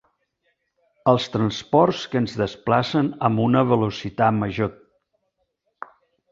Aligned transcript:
Els 1.11 1.27
transports 1.35 2.01
que 2.15 2.19
ens 2.21 2.33
desplacen 2.41 3.13
amb 3.31 3.45
una 3.45 3.65
velocitat 3.75 4.37
major. 4.43 4.75